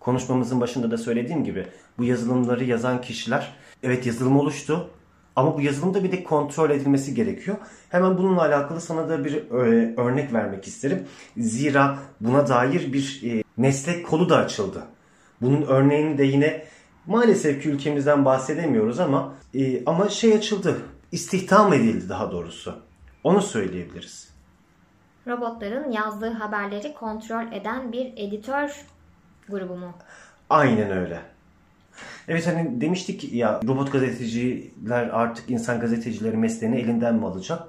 Konuşmamızın 0.00 0.60
başında 0.60 0.90
da 0.90 0.98
söylediğim 0.98 1.44
gibi 1.44 1.66
bu 1.98 2.04
yazılımları 2.04 2.64
yazan 2.64 3.00
kişiler 3.00 3.52
evet 3.82 4.06
yazılım 4.06 4.36
oluştu 4.36 4.90
ama 5.36 5.56
bu 5.56 5.60
yazılımda 5.60 6.04
bir 6.04 6.12
de 6.12 6.24
kontrol 6.24 6.70
edilmesi 6.70 7.14
gerekiyor. 7.14 7.56
Hemen 7.88 8.18
bununla 8.18 8.42
alakalı 8.42 8.80
sana 8.80 9.08
da 9.08 9.24
bir 9.24 9.34
e, 9.34 9.94
örnek 9.96 10.32
vermek 10.32 10.66
isterim. 10.66 11.06
Zira 11.36 11.98
buna 12.20 12.48
dair 12.48 12.92
bir 12.92 13.20
e, 13.24 13.42
meslek 13.56 14.06
kolu 14.06 14.28
da 14.28 14.36
açıldı. 14.36 14.82
Bunun 15.40 15.62
örneğini 15.62 16.18
de 16.18 16.24
yine 16.24 16.64
maalesef 17.06 17.62
ki 17.62 17.68
ülkemizden 17.68 18.24
bahsedemiyoruz 18.24 19.00
ama 19.00 19.34
e, 19.54 19.84
ama 19.84 20.08
şey 20.08 20.34
açıldı. 20.34 20.76
İstihdam 21.12 21.72
edildi 21.72 22.08
daha 22.08 22.32
doğrusu. 22.32 22.74
Onu 23.24 23.42
söyleyebiliriz. 23.42 24.30
Robotların 25.26 25.92
yazdığı 25.92 26.30
haberleri 26.30 26.94
kontrol 26.94 27.52
eden 27.52 27.92
bir 27.92 28.12
editör 28.16 28.84
grubu 29.48 29.76
mu? 29.76 29.94
Aynen 30.50 30.90
öyle. 30.90 31.35
Evet 32.28 32.46
hani 32.46 32.80
demiştik 32.80 33.32
ya 33.32 33.60
robot 33.68 33.92
gazeteciler 33.92 35.08
artık 35.08 35.50
insan 35.50 35.80
gazetecileri 35.80 36.36
mesleğini 36.36 36.76
elinden 36.76 37.14
mi 37.14 37.26
alacak? 37.26 37.68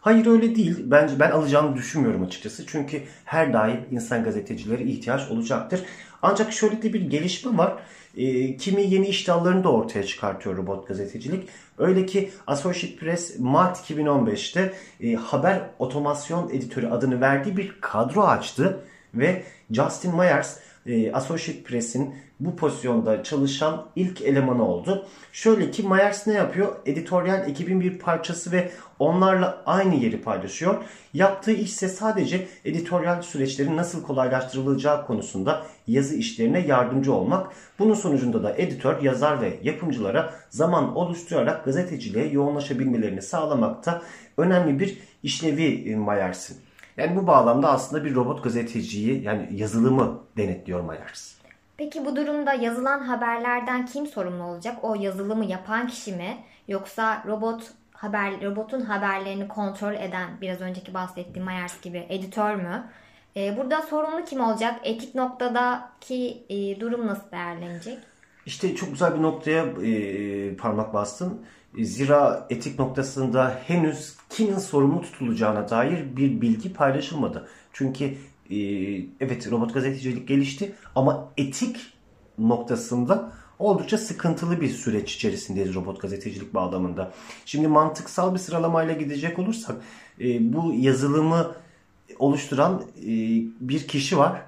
Hayır 0.00 0.26
öyle 0.26 0.54
değil. 0.56 0.76
Bence 0.84 1.20
ben 1.20 1.30
alacağını 1.30 1.76
düşünmüyorum 1.76 2.22
açıkçası. 2.22 2.66
Çünkü 2.66 3.02
her 3.24 3.52
daim 3.52 3.80
insan 3.90 4.24
gazetecilere 4.24 4.82
ihtiyaç 4.82 5.30
olacaktır. 5.30 5.82
Ancak 6.22 6.52
şöyle 6.52 6.82
bir 6.82 7.00
gelişme 7.00 7.58
var. 7.58 7.72
E, 8.16 8.56
kimi 8.56 8.82
yeni 8.82 9.08
iş 9.08 9.28
dallarını 9.28 9.64
da 9.64 9.72
ortaya 9.72 10.04
çıkartıyor 10.04 10.56
robot 10.56 10.88
gazetecilik. 10.88 11.48
Öyle 11.78 12.06
ki 12.06 12.30
Associated 12.46 12.98
Press 12.98 13.38
Mart 13.38 13.90
2015'te 13.90 14.72
e, 15.00 15.14
haber 15.14 15.60
otomasyon 15.78 16.50
editörü 16.50 16.86
adını 16.86 17.20
verdiği 17.20 17.56
bir 17.56 17.80
kadro 17.80 18.22
açtı 18.22 18.80
ve 19.14 19.42
Justin 19.70 20.16
Myers 20.16 20.56
e, 20.86 21.12
Associated 21.12 21.62
Press'in 21.62 22.14
bu 22.40 22.56
pozisyonda 22.56 23.22
çalışan 23.22 23.86
ilk 23.96 24.22
elemanı 24.22 24.68
oldu. 24.68 25.06
Şöyle 25.32 25.70
ki 25.70 25.82
Myers 25.82 26.26
ne 26.26 26.34
yapıyor? 26.34 26.76
Editoryal 26.86 27.48
ekibin 27.48 27.80
bir 27.80 27.98
parçası 27.98 28.52
ve 28.52 28.70
onlarla 28.98 29.62
aynı 29.66 29.94
yeri 29.94 30.22
paylaşıyor. 30.22 30.84
Yaptığı 31.14 31.52
iş 31.52 31.70
ise 31.72 31.88
sadece 31.88 32.48
editoryal 32.64 33.22
süreçlerin 33.22 33.76
nasıl 33.76 34.02
kolaylaştırılacağı 34.02 35.06
konusunda 35.06 35.66
yazı 35.86 36.14
işlerine 36.14 36.58
yardımcı 36.58 37.12
olmak. 37.12 37.52
Bunun 37.78 37.94
sonucunda 37.94 38.42
da 38.42 38.56
editör, 38.56 39.02
yazar 39.02 39.40
ve 39.40 39.58
yapımcılara 39.62 40.34
zaman 40.50 40.96
oluşturarak 40.96 41.64
gazeteciliğe 41.64 42.28
yoğunlaşabilmelerini 42.28 43.22
sağlamakta 43.22 44.02
önemli 44.36 44.80
bir 44.80 44.98
işlevi 45.22 45.90
e, 45.90 45.96
Myers'in. 45.96 46.56
Yani 46.96 47.16
bu 47.16 47.26
bağlamda 47.26 47.70
aslında 47.70 48.04
bir 48.04 48.14
robot 48.14 48.44
gazeteciyi 48.44 49.22
yani 49.22 49.48
yazılımı 49.52 50.20
denetliyor 50.36 50.80
Myers. 50.80 51.35
Peki 51.76 52.04
bu 52.04 52.16
durumda 52.16 52.52
yazılan 52.52 53.00
haberlerden 53.00 53.86
kim 53.86 54.06
sorumlu 54.06 54.44
olacak? 54.44 54.78
O 54.82 54.94
yazılımı 54.94 55.44
yapan 55.44 55.86
kişi 55.86 56.12
mi? 56.12 56.36
Yoksa 56.68 57.22
robot 57.26 57.62
haber 57.92 58.42
robotun 58.42 58.80
haberlerini 58.80 59.48
kontrol 59.48 59.94
eden 59.94 60.40
biraz 60.40 60.60
önceki 60.60 60.94
bahsettiğim 60.94 61.48
Myers 61.48 61.80
gibi 61.80 62.06
editör 62.08 62.54
mü? 62.54 62.84
Ee, 63.36 63.56
burada 63.56 63.82
sorumlu 63.82 64.24
kim 64.24 64.40
olacak? 64.40 64.80
Etik 64.84 65.14
noktadaki 65.14 66.44
e, 66.48 66.80
durum 66.80 67.06
nasıl 67.06 67.30
değerlenecek? 67.30 67.98
İşte 68.46 68.74
çok 68.74 68.90
güzel 68.90 69.14
bir 69.14 69.22
noktaya 69.22 69.64
e, 69.64 70.56
parmak 70.56 70.94
bastın. 70.94 71.46
Zira 71.78 72.46
etik 72.50 72.78
noktasında 72.78 73.60
henüz 73.66 74.16
kimin 74.30 74.58
sorumlu 74.58 75.02
tutulacağına 75.02 75.68
dair 75.68 76.16
bir 76.16 76.40
bilgi 76.40 76.72
paylaşılmadı. 76.72 77.48
Çünkü 77.72 78.14
e, 78.50 78.56
evet 79.20 79.50
robot 79.50 79.74
gazetecilik 79.74 80.28
gelişti 80.28 80.72
ama 80.94 81.32
etik 81.36 81.76
noktasında 82.38 83.32
oldukça 83.58 83.98
sıkıntılı 83.98 84.60
bir 84.60 84.68
süreç 84.68 85.14
içerisindeyiz 85.14 85.74
robot 85.74 86.00
gazetecilik 86.00 86.54
bağlamında. 86.54 87.12
Şimdi 87.46 87.68
mantıksal 87.68 88.34
bir 88.34 88.38
sıralamayla 88.38 88.94
gidecek 88.94 89.38
olursak 89.38 89.76
e, 90.20 90.52
bu 90.52 90.74
yazılımı 90.74 91.52
oluşturan 92.18 92.82
e, 92.98 93.06
bir 93.60 93.88
kişi 93.88 94.18
var. 94.18 94.42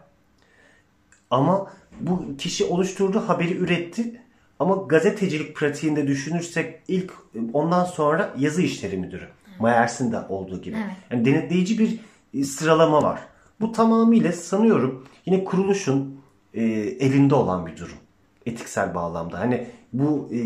Ama 1.30 1.72
bu 2.00 2.36
kişi 2.36 2.64
oluşturduğu 2.64 3.20
haberi 3.20 3.56
üretti. 3.56 4.22
Ama 4.58 4.74
gazetecilik 4.74 5.56
pratiğinde 5.56 6.06
düşünürsek 6.06 6.80
ilk 6.88 7.12
ondan 7.52 7.84
sonra 7.84 8.34
yazı 8.38 8.62
işleri 8.62 8.96
müdürü. 8.96 9.28
Mayers'in 9.58 10.12
de 10.12 10.20
olduğu 10.28 10.62
gibi. 10.62 10.76
Evet. 10.76 10.96
Yani 11.10 11.24
denetleyici 11.24 11.78
bir 11.78 12.00
e, 12.34 12.44
sıralama 12.44 13.02
var. 13.02 13.20
Bu 13.60 13.72
tamamıyla 13.72 14.32
sanıyorum 14.32 15.04
yine 15.26 15.44
kuruluşun 15.44 16.20
e, 16.54 16.62
elinde 17.00 17.34
olan 17.34 17.66
bir 17.66 17.76
durum. 17.76 17.98
Etiksel 18.46 18.94
bağlamda. 18.94 19.38
Hani 19.38 19.66
bu 19.92 20.28
e, 20.32 20.40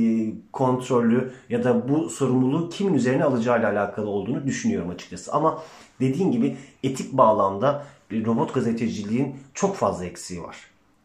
kontrolü 0.52 1.32
ya 1.48 1.64
da 1.64 1.88
bu 1.88 2.10
sorumluluğu 2.10 2.68
kimin 2.68 2.94
üzerine 2.94 3.24
alacağıyla 3.24 3.72
alakalı 3.72 4.08
olduğunu 4.08 4.46
düşünüyorum 4.46 4.90
açıkçası. 4.90 5.32
Ama 5.32 5.62
dediğin 6.00 6.30
gibi 6.30 6.56
etik 6.82 7.12
bağlamda 7.12 7.86
e, 8.10 8.24
robot 8.24 8.54
gazeteciliğin 8.54 9.36
çok 9.54 9.76
fazla 9.76 10.04
eksiği 10.04 10.42
var. 10.42 10.56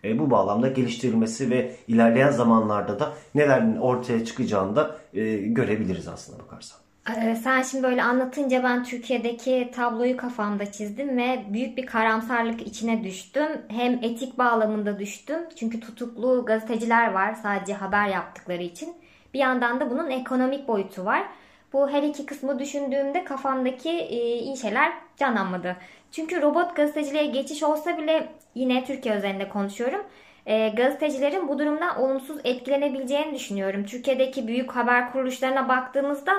E, 0.04 0.20
bu 0.20 0.32
bağlamda 0.32 0.68
geliştirilmesi 0.68 1.50
ve 1.50 1.76
ilerleyen 1.88 2.32
zamanlarda 2.32 3.00
da 3.00 3.14
neler 3.36 3.78
ortaya 3.80 4.26
çıkacağını 4.26 4.76
da 4.76 4.98
e, 5.14 5.38
görebiliriz 5.38 6.08
aslında 6.08 6.40
bakarsan. 6.40 6.87
Ee, 7.16 7.36
Sen 7.36 7.62
şimdi 7.62 7.84
böyle 7.84 8.04
anlatınca 8.04 8.64
ben 8.64 8.84
Türkiye'deki 8.84 9.72
tabloyu 9.76 10.18
kafamda 10.18 10.72
çizdim 10.72 11.18
ve 11.18 11.44
büyük 11.50 11.78
bir 11.78 11.86
karamsarlık 11.86 12.68
içine 12.68 13.04
düştüm. 13.04 13.48
Hem 13.68 13.94
etik 13.94 14.38
bağlamında 14.38 15.00
düştüm. 15.00 15.40
Çünkü 15.56 15.80
tutuklu 15.80 16.46
gazeteciler 16.46 17.12
var 17.12 17.34
sadece 17.34 17.74
haber 17.74 18.08
yaptıkları 18.08 18.64
için. 18.64 18.96
Bir 19.34 19.40
yandan 19.40 19.80
da 19.80 19.90
bunun 19.92 20.10
ekonomik 20.10 20.68
boyutu 20.68 21.06
var. 21.06 21.24
Bu 21.74 21.90
her 21.90 22.04
iki 22.04 22.26
kısmı 22.26 22.60
düşündüğümde 22.60 23.24
kafamdaki 23.24 23.90
e, 23.90 24.38
iyi 24.40 24.58
şeyler 24.58 24.94
canlanmadı. 25.18 25.76
Çünkü 26.12 26.42
robot 26.42 26.76
gazeteciliğe 26.76 27.26
geçiş 27.26 27.64
olsa 27.64 27.98
bile 27.98 28.28
yine 28.56 28.86
Türkiye 28.86 29.16
özelinde 29.16 29.50
konuşuyorum. 29.50 30.04
E, 30.46 30.70
gazetecilerin 30.70 31.48
bu 31.48 31.60
durumdan 31.60 32.02
olumsuz 32.02 32.38
etkilenebileceğini 32.44 33.36
düşünüyorum. 33.36 33.86
Türkiye'deki 33.86 34.48
büyük 34.48 34.72
haber 34.72 35.12
kuruluşlarına 35.12 35.70
baktığımızda 35.70 36.34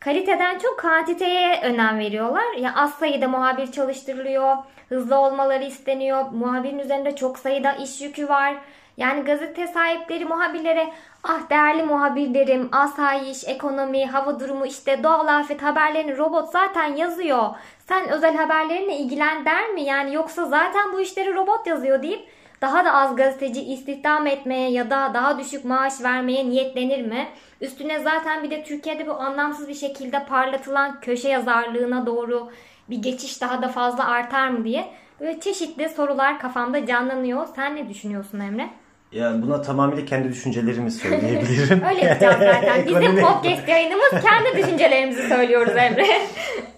kaliteden 0.00 0.58
çok 0.58 0.78
kantiteye 0.78 1.60
önem 1.62 1.98
veriyorlar. 1.98 2.54
Ya 2.58 2.74
az 2.76 2.94
sayıda 2.94 3.28
muhabir 3.28 3.72
çalıştırılıyor, 3.72 4.56
hızlı 4.88 5.18
olmaları 5.18 5.64
isteniyor. 5.64 6.24
Muhabirin 6.32 6.78
üzerinde 6.78 7.16
çok 7.16 7.38
sayıda 7.38 7.72
iş 7.72 8.00
yükü 8.00 8.28
var. 8.28 8.54
Yani 8.96 9.24
gazete 9.24 9.66
sahipleri 9.66 10.24
muhabirlere 10.24 10.92
ah 11.24 11.50
değerli 11.50 11.82
muhabirlerim, 11.82 12.68
asayiş, 12.72 13.44
ekonomi, 13.44 14.06
hava 14.06 14.40
durumu 14.40 14.66
işte 14.66 15.02
doğal 15.02 15.26
afet 15.26 15.62
haberlerini 15.62 16.18
robot 16.18 16.50
zaten 16.50 16.96
yazıyor. 16.96 17.48
Sen 17.88 18.08
özel 18.08 18.36
haberlerine 18.36 18.96
ilgilen 18.96 19.44
der 19.44 19.68
mi? 19.68 19.82
Yani 19.82 20.14
yoksa 20.14 20.46
zaten 20.46 20.92
bu 20.92 21.00
işleri 21.00 21.34
robot 21.34 21.66
yazıyor 21.66 22.02
deyip 22.02 22.28
daha 22.60 22.84
da 22.84 22.92
az 22.94 23.16
gazeteci 23.16 23.60
istihdam 23.60 24.26
etmeye 24.26 24.70
ya 24.70 24.90
da 24.90 25.10
daha 25.14 25.38
düşük 25.38 25.64
maaş 25.64 26.02
vermeye 26.02 26.48
niyetlenir 26.48 27.06
mi? 27.06 27.28
Üstüne 27.60 28.00
zaten 28.00 28.42
bir 28.42 28.50
de 28.50 28.64
Türkiye'de 28.64 29.06
bu 29.06 29.12
anlamsız 29.12 29.68
bir 29.68 29.74
şekilde 29.74 30.24
parlatılan 30.24 31.00
köşe 31.00 31.28
yazarlığına 31.28 32.06
doğru 32.06 32.48
bir 32.90 32.98
geçiş 33.02 33.40
daha 33.40 33.62
da 33.62 33.68
fazla 33.68 34.08
artar 34.08 34.48
mı 34.48 34.64
diye 34.64 34.86
böyle 35.20 35.40
çeşitli 35.40 35.88
sorular 35.88 36.38
kafamda 36.38 36.86
canlanıyor. 36.86 37.46
Sen 37.56 37.76
ne 37.76 37.88
düşünüyorsun 37.88 38.40
Emre? 38.40 38.70
Yani 39.12 39.42
buna 39.42 39.62
tamamıyla 39.62 40.04
kendi 40.04 40.28
düşüncelerimi 40.28 40.90
söyleyebilirim. 40.90 41.82
Öyle 41.90 42.04
yapacağız 42.04 42.36
zaten. 42.38 42.86
Bizim 42.86 43.20
podcast 43.20 43.68
yayınımız 43.68 44.10
kendi 44.10 44.58
düşüncelerimizi 44.58 45.28
söylüyoruz 45.28 45.76
Emre. 45.76 46.06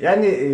Yani 0.01 0.27
e, 0.27 0.51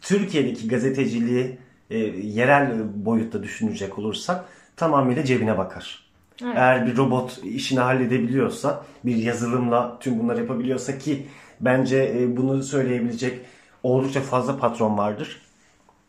Türkiye'deki 0.00 0.68
gazeteciliği 0.68 1.58
e, 1.90 1.98
yerel 1.98 2.72
boyutta 2.94 3.42
düşünecek 3.42 3.98
olursak 3.98 4.44
tamamıyla 4.76 5.24
cebine 5.24 5.58
bakar. 5.58 6.04
Evet. 6.42 6.54
Eğer 6.56 6.86
bir 6.86 6.96
robot 6.96 7.40
işini 7.44 7.80
halledebiliyorsa, 7.80 8.84
bir 9.04 9.16
yazılımla 9.16 9.98
tüm 10.00 10.18
bunları 10.18 10.40
yapabiliyorsa 10.40 10.98
ki 10.98 11.26
bence 11.60 12.14
e, 12.18 12.36
bunu 12.36 12.62
söyleyebilecek 12.62 13.40
oldukça 13.82 14.20
fazla 14.20 14.58
patron 14.58 14.98
vardır. 14.98 15.40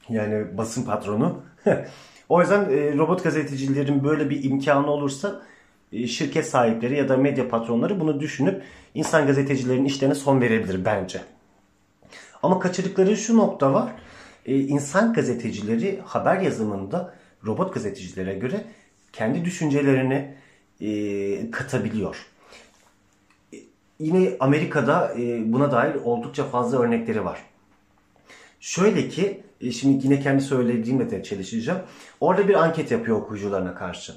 Yani 0.09 0.57
basın 0.57 0.85
patronu. 0.85 1.41
o 2.29 2.41
yüzden 2.41 2.61
e, 2.69 2.97
robot 2.97 3.23
gazetecilerin 3.23 4.03
böyle 4.03 4.29
bir 4.29 4.43
imkanı 4.43 4.91
olursa 4.91 5.41
e, 5.91 6.07
şirket 6.07 6.47
sahipleri 6.47 6.97
ya 6.97 7.09
da 7.09 7.17
medya 7.17 7.49
patronları 7.49 7.99
bunu 7.99 8.19
düşünüp 8.19 8.63
insan 8.93 9.27
gazetecilerin 9.27 9.85
işlerine 9.85 10.15
son 10.15 10.41
verebilir 10.41 10.85
bence. 10.85 11.21
Ama 12.43 12.59
kaçırdıkları 12.59 13.17
şu 13.17 13.37
nokta 13.37 13.73
var. 13.73 13.91
Ee, 14.45 14.59
insan 14.59 15.13
gazetecileri 15.13 16.01
haber 16.05 16.41
yazımında 16.41 17.13
robot 17.45 17.73
gazetecilere 17.73 18.33
göre 18.33 18.65
kendi 19.13 19.45
düşüncelerini 19.45 20.35
e, 20.81 21.51
katabiliyor. 21.51 22.25
E, 23.53 23.57
Yine 23.99 24.31
Amerika'da 24.39 25.13
e, 25.19 25.53
buna 25.53 25.71
dair 25.71 25.95
oldukça 25.95 26.43
fazla 26.43 26.79
örnekleri 26.79 27.25
var. 27.25 27.43
Şöyle 28.59 29.09
ki, 29.09 29.41
e, 29.61 29.71
şimdi 29.71 30.07
yine 30.07 30.19
kendi 30.19 30.43
söylediğimle 30.43 31.11
de 31.11 31.23
çelişeceğim. 31.23 31.79
Orada 32.19 32.47
bir 32.47 32.53
anket 32.53 32.91
yapıyor 32.91 33.17
okuyucularına 33.17 33.75
karşı. 33.75 34.13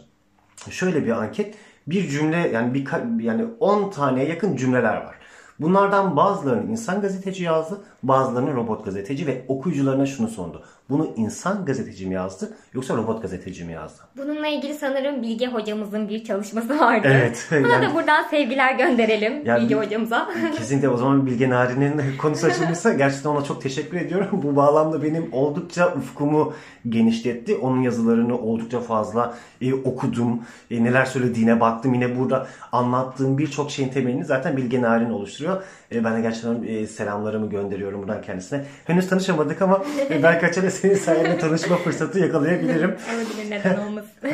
Şöyle 0.71 1.05
bir 1.05 1.11
anket, 1.11 1.55
bir 1.87 2.09
cümle 2.09 2.37
yani 2.37 2.75
bir 2.75 2.87
yani 3.25 3.45
10 3.61 3.91
taneye 3.91 4.29
yakın 4.29 4.57
cümleler 4.57 4.97
var. 4.97 5.18
Bunlardan 5.61 6.17
bazılarını 6.17 6.71
insan 6.71 7.01
gazeteci 7.01 7.45
yazdı, 7.45 7.81
bazılarını 8.03 8.55
robot 8.55 8.85
gazeteci 8.85 9.27
ve 9.27 9.45
okuyucularına 9.49 10.07
şunu 10.07 10.29
sordu. 10.29 10.63
Bunu 10.91 11.13
insan 11.17 11.65
gazeteci 11.65 12.07
mi 12.07 12.15
yazdı 12.15 12.53
yoksa 12.75 12.97
robot 12.97 13.23
gazeteci 13.23 13.65
mi 13.65 13.73
yazdı? 13.73 14.03
Bununla 14.17 14.47
ilgili 14.47 14.75
sanırım 14.75 15.23
Bilge 15.23 15.47
hocamızın 15.47 16.09
bir 16.09 16.25
çalışması 16.25 16.79
vardı. 16.79 17.09
Evet, 17.11 17.49
Buna 17.51 17.69
yani- 17.69 17.87
da 17.91 17.95
buradan 17.95 18.23
sevgiler 18.23 18.75
gönderelim 18.75 19.43
Yani- 19.45 19.63
Bilge 19.63 19.75
hocamıza. 19.75 20.29
Kesinlikle 20.57 20.89
o 20.89 20.97
zaman 20.97 21.27
Bilge 21.27 21.51
Nari'nin 21.51 22.03
konusu 22.19 22.47
açılmışsa 22.47 22.93
gerçekten 22.93 23.31
ona 23.31 23.45
çok 23.45 23.63
teşekkür 23.63 23.97
ediyorum. 23.97 24.29
Bu 24.33 24.57
bağlamda 24.57 25.03
benim 25.03 25.29
oldukça 25.33 25.95
ufkumu 25.95 26.53
genişletti. 26.89 27.57
Onun 27.57 27.83
yazılarını 27.83 28.39
oldukça 28.39 28.81
fazla 28.81 29.35
e, 29.61 29.75
okudum. 29.75 30.43
E, 30.71 30.85
neler 30.85 31.05
söylediğine 31.05 31.61
baktım. 31.61 31.95
Yine 31.95 32.19
burada 32.19 32.47
anlattığım 32.73 33.39
birçok 33.39 33.71
şeyin 33.71 33.89
temelini 33.89 34.25
zaten 34.25 34.57
Bilge 34.57 34.83
Narin 34.83 35.11
oluşturuyor. 35.11 35.63
E, 35.93 36.05
ben 36.05 36.17
de 36.17 36.21
gerçekten 36.21 36.63
e, 36.63 36.87
selamlarımı 36.87 37.51
gönderiyorum 37.51 38.01
buradan 38.01 38.23
kendisine. 38.23 38.65
Henüz 38.85 39.09
tanışamadık 39.09 39.63
ama 39.63 39.83
e, 40.11 40.23
belki 40.23 40.47
açarız 40.47 40.78
senin 40.81 40.95
sayende 40.95 41.39
tanışma 41.39 41.77
fırsatı 41.77 42.19
yakalayabilirim. 42.19 42.91
Olabilir 43.15 43.51
neden 43.51 43.87
olmasın. 43.87 44.11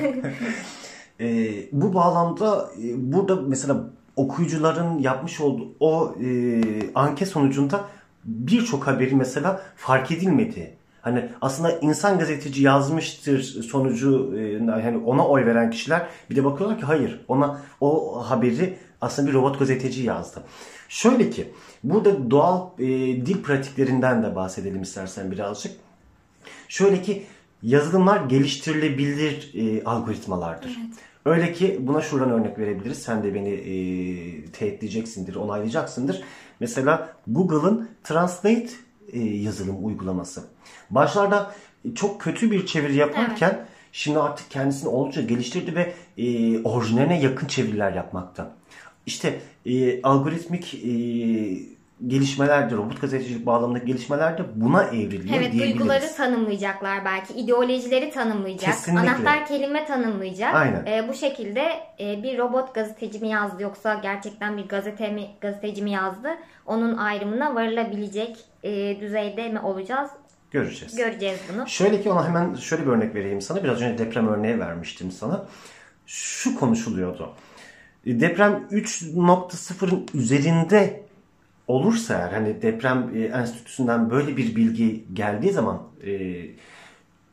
E, 1.20 1.54
bu 1.72 1.94
bağlamda 1.94 2.70
e, 2.82 3.12
burada 3.12 3.36
mesela 3.36 3.90
okuyucuların 4.16 4.98
yapmış 4.98 5.40
olduğu 5.40 5.74
o 5.80 6.14
e, 6.24 6.60
anket 6.94 7.28
sonucunda 7.28 7.84
birçok 8.24 8.86
haberi 8.86 9.14
mesela 9.14 9.62
fark 9.76 10.10
edilmedi. 10.10 10.76
Hani 11.02 11.28
aslında 11.40 11.78
insan 11.78 12.18
gazeteci 12.18 12.62
yazmıştır 12.62 13.42
sonucu 13.42 14.34
e, 14.38 14.40
yani 14.52 14.98
ona 15.06 15.28
oy 15.28 15.46
veren 15.46 15.70
kişiler 15.70 16.06
bir 16.30 16.36
de 16.36 16.44
bakıyorlar 16.44 16.78
ki 16.78 16.84
hayır 16.84 17.24
ona 17.28 17.60
o 17.80 18.20
haberi 18.30 18.78
aslında 19.00 19.28
bir 19.28 19.34
robot 19.34 19.58
gazeteci 19.58 20.02
yazdı. 20.02 20.42
Şöyle 20.88 21.30
ki 21.30 21.52
burada 21.84 22.30
doğal 22.30 22.68
e, 22.78 22.86
dil 23.26 23.42
pratiklerinden 23.42 24.22
de 24.22 24.36
bahsedelim 24.36 24.82
istersen 24.82 25.30
birazcık. 25.30 25.72
Şöyle 26.74 27.02
ki 27.02 27.22
yazılımlar 27.62 28.24
geliştirilebilir 28.24 29.50
e, 29.54 29.84
algoritmalardır. 29.84 30.78
Öyle 31.24 31.52
ki 31.52 31.76
buna 31.80 32.00
şuradan 32.00 32.30
örnek 32.30 32.58
verebiliriz. 32.58 33.02
Sen 33.02 33.22
de 33.22 33.34
beni 33.34 33.48
e, 33.48 34.44
teyitleyeceksindir, 34.44 35.34
onaylayacaksındır. 35.34 36.22
Mesela 36.60 37.16
Google'ın 37.26 37.88
Translate 38.04 38.68
e, 39.12 39.20
yazılım 39.20 39.86
uygulaması. 39.86 40.44
Başlarda 40.90 41.54
çok 41.94 42.20
kötü 42.20 42.50
bir 42.50 42.66
çeviri 42.66 42.96
yaparken 42.96 43.66
şimdi 43.92 44.18
artık 44.18 44.50
kendisini 44.50 44.88
oldukça 44.88 45.20
geliştirdi 45.20 45.74
ve 45.74 45.92
e, 46.18 46.58
orijinaline 46.62 47.20
yakın 47.20 47.46
çeviriler 47.46 47.92
yapmakta. 47.92 48.56
İşte 49.06 49.40
e, 49.66 50.02
algoritmik 50.02 50.74
e, 50.74 50.88
gelişmelerde, 52.06 52.74
robot 52.74 53.00
gazetecilik 53.00 53.46
bağlamındaki 53.46 53.86
gelişmelerde 53.86 54.42
buna 54.54 54.82
evriliyor 54.84 55.36
evet 55.36 55.52
diyebiliriz. 55.52 55.78
duyguları 55.78 56.14
tanımlayacaklar 56.16 57.04
belki. 57.04 57.34
ideolojileri 57.34 58.10
tanımlayacak. 58.10 58.74
Kesinlikle. 58.74 59.10
Anahtar 59.10 59.46
kelime 59.46 59.86
tanımlayacak. 59.86 60.54
Aynen. 60.54 60.86
Ee, 60.86 61.08
bu 61.08 61.14
şekilde 61.14 61.62
e, 62.00 62.22
bir 62.22 62.38
robot 62.38 62.74
gazeteci 62.74 63.18
mi 63.18 63.28
yazdı 63.28 63.62
yoksa 63.62 63.94
gerçekten 63.94 64.56
bir 64.56 64.68
gazete 64.68 65.10
mi, 65.10 65.26
gazeteci 65.40 65.82
mi 65.82 65.90
yazdı? 65.90 66.28
Onun 66.66 66.96
ayrımına 66.96 67.54
varılabilecek 67.54 68.36
e, 68.62 69.00
düzeyde 69.00 69.48
mi 69.48 69.60
olacağız? 69.60 70.10
Göreceğiz. 70.50 70.96
Göreceğiz 70.96 71.38
bunu. 71.52 71.68
Şöyle 71.68 72.02
ki 72.02 72.10
ona 72.10 72.28
hemen 72.28 72.54
şöyle 72.54 72.86
bir 72.86 72.90
örnek 72.90 73.14
vereyim 73.14 73.40
sana. 73.40 73.64
Biraz 73.64 73.82
önce 73.82 74.04
deprem 74.04 74.28
örneği 74.28 74.60
vermiştim 74.60 75.10
sana. 75.10 75.46
Şu 76.06 76.58
konuşuluyordu. 76.58 77.32
E, 78.06 78.20
Deprem 78.20 78.66
3.0'ın 78.70 80.06
üzerinde 80.14 81.03
olursa 81.68 82.14
eğer 82.14 82.32
hani 82.32 82.62
deprem 82.62 83.10
e, 83.14 83.24
enstitüsünden 83.24 84.10
böyle 84.10 84.36
bir 84.36 84.56
bilgi 84.56 85.04
geldiği 85.12 85.52
zaman 85.52 85.82
e, 86.06 86.10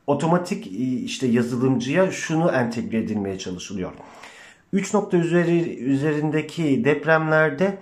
otomatik 0.08 0.67
e, 0.67 0.70
işte 1.04 1.28
yazılımcıya 1.28 2.12
şunu 2.12 2.52
entegre 2.52 2.98
edilmeye 2.98 3.38
çalışılıyor. 3.38 3.91
3 4.74 4.94
nokta 4.94 5.17
üzeri, 5.17 5.80
üzerindeki 5.80 6.86
depremlerde 6.86 7.78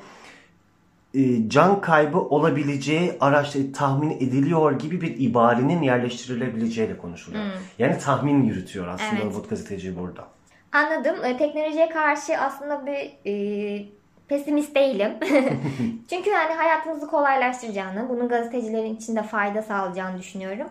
e, 1.14 1.50
can 1.50 1.82
kaybı 1.82 2.20
olabileceği 2.20 3.14
araçta 3.20 3.60
tahmin 3.74 4.12
ediliyor 4.12 4.80
gibi 4.80 5.02
bir 5.02 5.20
ibarenin 5.20 5.82
yerleştirilebileceğiyle 5.82 6.98
konuşuluyor. 6.98 7.44
Yani 7.80 7.98
tahmin 7.98 8.44
yürütüyor 8.44 8.88
aslında 8.88 9.22
Evet. 9.22 9.26
robot 9.26 9.50
gazeteci 9.50 9.98
burada. 9.98 10.28
Anladım. 10.72 11.26
E, 11.26 11.38
teknolojiye 11.38 11.90
karşı 11.90 12.38
aslında 12.38 12.86
bir 12.86 13.32
e, 13.32 13.86
pesimist 14.30 14.76
değilim. 14.76 15.12
Çünkü 16.10 16.30
yani 16.30 16.54
hayatımızı 16.54 17.08
kolaylaştıracağını, 17.08 18.10
bunun 18.10 18.28
gazetecilerin 18.28 18.96
için 18.96 19.16
de 19.16 19.24
fayda 19.24 19.62
sağlayacağını 19.62 20.18
düşünüyorum. 20.18 20.68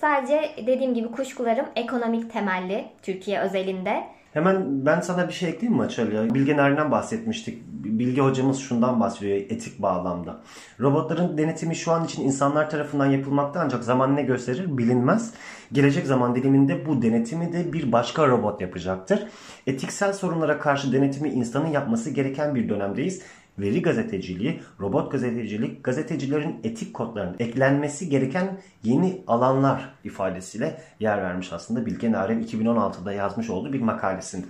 Sadece 0.00 0.50
dediğim 0.66 0.94
gibi 0.94 1.10
kuşkularım 1.10 1.66
ekonomik 1.76 2.32
temelli 2.32 2.84
Türkiye 3.02 3.40
özelinde. 3.40 4.04
Hemen 4.32 4.86
ben 4.86 5.00
sana 5.00 5.28
bir 5.28 5.32
şey 5.32 5.48
ekleyeyim 5.48 5.80
mi 5.80 5.86
Açalya? 5.86 6.34
Bilge 6.34 6.56
Narin'den 6.56 6.90
bahsetmiştik. 6.90 7.62
Bilge 7.68 8.20
hocamız 8.20 8.58
şundan 8.58 9.00
bahsediyor 9.00 9.36
etik 9.36 9.82
bağlamda. 9.82 10.40
Robotların 10.80 11.38
denetimi 11.38 11.76
şu 11.76 11.92
an 11.92 12.04
için 12.04 12.22
insanlar 12.22 12.70
tarafından 12.70 13.06
yapılmakta 13.06 13.60
ancak 13.60 13.84
zaman 13.84 14.16
ne 14.16 14.22
gösterir 14.22 14.78
bilinmez. 14.78 15.34
Gelecek 15.72 16.06
zaman 16.06 16.34
diliminde 16.34 16.86
bu 16.86 17.02
denetimi 17.02 17.52
de 17.52 17.72
bir 17.72 17.92
başka 17.92 18.28
robot 18.28 18.60
yapacaktır. 18.60 19.26
Etiksel 19.66 20.12
sorunlara 20.12 20.58
karşı 20.58 20.92
denetimi 20.92 21.28
insanın 21.28 21.68
yapması 21.68 22.10
gereken 22.10 22.54
bir 22.54 22.68
dönemdeyiz. 22.68 23.22
Veri 23.58 23.82
gazeteciliği, 23.82 24.62
robot 24.80 25.12
gazetecilik, 25.12 25.84
gazetecilerin 25.84 26.60
etik 26.64 26.94
kodlarının 26.94 27.36
eklenmesi 27.38 28.08
gereken 28.08 28.60
yeni 28.84 29.22
alanlar 29.26 29.94
ifadesiyle 30.04 30.80
yer 31.00 31.22
vermiş 31.22 31.52
aslında 31.52 31.86
Bilge 31.86 32.12
Narin 32.12 32.42
2016'da 32.42 33.12
yazmış 33.12 33.50
olduğu 33.50 33.72
bir 33.72 33.80
makalesinde. 33.80 34.46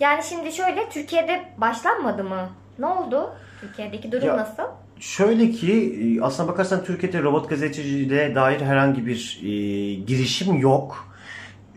Yani 0.00 0.22
şimdi 0.28 0.52
şöyle 0.52 0.88
Türkiye'de 0.90 1.42
başlanmadı 1.58 2.24
mı? 2.24 2.48
Ne 2.78 2.86
oldu? 2.86 3.30
Türkiye'deki 3.60 4.12
durum 4.12 4.26
Ya- 4.28 4.36
nasıl? 4.36 4.62
Şöyle 5.00 5.50
ki 5.50 5.72
e, 5.72 6.22
aslına 6.22 6.48
bakarsan 6.48 6.84
Türkiye'de 6.84 7.22
robot 7.22 7.48
gazeteciliğe 7.50 8.34
dair 8.34 8.60
herhangi 8.60 9.06
bir 9.06 9.40
e, 9.42 9.48
girişim 9.94 10.56
yok. 10.56 11.08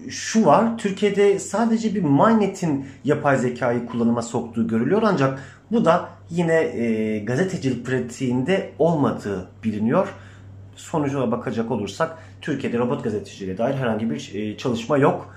Şu 0.10 0.46
var, 0.46 0.78
Türkiye'de 0.78 1.40
sadece 1.40 1.96
bir 1.96 2.02
MyNet'in 2.04 2.86
yapay 3.04 3.38
zekayı 3.38 3.86
kullanıma 3.86 4.22
soktuğu 4.22 4.68
görülüyor 4.68 5.02
ancak 5.06 5.40
bu 5.72 5.86
da 5.86 6.10
yine 6.30 6.54
e, 6.54 7.20
gazetecilik 7.20 7.86
pratiğinde 7.86 8.72
olmadığı 8.80 9.50
biliniyor. 9.64 10.14
Sonucuna 10.76 11.32
bakacak 11.32 11.72
olursak 11.72 12.18
Türkiye'de 12.42 12.78
robot 12.78 13.04
gazeteciliğe 13.04 13.58
dair 13.58 13.76
herhangi 13.76 14.10
bir 14.10 14.32
e, 14.36 14.58
çalışma 14.58 14.98
yok. 14.98 15.36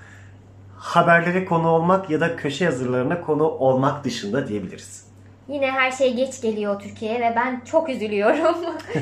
Haberlere 0.77 1.45
konu 1.45 1.67
olmak 1.67 2.09
ya 2.09 2.19
da 2.19 2.35
köşe 2.35 2.65
yazılarına 2.65 3.21
konu 3.21 3.43
olmak 3.43 4.03
dışında 4.03 4.47
diyebiliriz. 4.47 5.09
Yine 5.47 5.71
her 5.71 5.91
şey 5.91 6.13
geç 6.13 6.41
geliyor 6.41 6.79
Türkiye'ye 6.81 7.19
ve 7.19 7.33
ben 7.35 7.61
çok 7.65 7.89
üzülüyorum. 7.89 8.55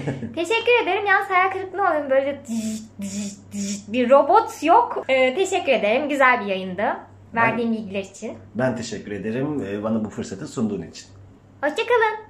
teşekkür 0.36 0.84
ederim. 0.84 1.06
Yalnız 1.06 1.30
hayal 1.30 1.52
kırıklığına 1.52 1.90
oluyorum. 1.90 2.10
Böyle 2.10 2.42
bir 3.88 4.10
robot 4.10 4.64
yok. 4.64 5.06
Ee, 5.10 5.36
teşekkür 5.36 5.72
ederim. 5.72 6.10
Güzel 6.10 6.42
bir 6.42 6.46
yayındı. 6.46 6.98
Verdiğim 7.36 7.72
bilgiler 7.72 8.04
için. 8.04 8.38
Ben 8.56 8.76
teşekkür 8.76 9.12
ederim 9.12 9.66
e, 9.70 9.84
bana 9.84 10.06
bu 10.06 10.10
fırsatı 10.10 10.48
sunduğun 10.48 10.82
için. 10.82 11.06
Hoşçakalın. 11.62 12.27